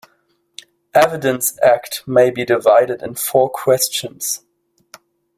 Evidence 0.95 1.59
Act 1.61 2.01
may 2.07 2.31
be 2.31 2.43
divided 2.43 3.03
in 3.03 3.13
four 3.13 3.51
questions. 3.51 4.41